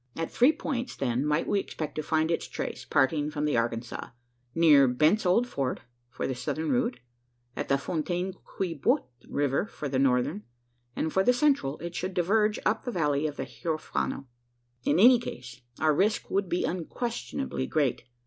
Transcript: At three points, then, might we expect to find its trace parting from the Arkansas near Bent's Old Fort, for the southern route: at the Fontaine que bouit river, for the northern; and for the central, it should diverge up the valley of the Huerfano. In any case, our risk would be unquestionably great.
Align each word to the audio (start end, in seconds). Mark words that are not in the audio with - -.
At 0.15 0.31
three 0.31 0.51
points, 0.51 0.95
then, 0.95 1.23
might 1.23 1.47
we 1.47 1.59
expect 1.59 1.93
to 1.93 2.01
find 2.01 2.31
its 2.31 2.47
trace 2.47 2.85
parting 2.85 3.29
from 3.29 3.45
the 3.45 3.55
Arkansas 3.55 4.07
near 4.55 4.87
Bent's 4.87 5.27
Old 5.27 5.45
Fort, 5.47 5.81
for 6.09 6.25
the 6.25 6.33
southern 6.33 6.71
route: 6.71 6.99
at 7.55 7.67
the 7.69 7.77
Fontaine 7.77 8.33
que 8.57 8.73
bouit 8.73 9.03
river, 9.29 9.67
for 9.67 9.87
the 9.87 9.99
northern; 9.99 10.41
and 10.95 11.13
for 11.13 11.23
the 11.23 11.33
central, 11.33 11.77
it 11.81 11.93
should 11.93 12.15
diverge 12.15 12.57
up 12.65 12.83
the 12.83 12.89
valley 12.91 13.27
of 13.27 13.35
the 13.37 13.45
Huerfano. 13.45 14.25
In 14.83 14.97
any 14.97 15.19
case, 15.19 15.61
our 15.79 15.93
risk 15.93 16.31
would 16.31 16.49
be 16.49 16.63
unquestionably 16.63 17.67
great. 17.67 18.01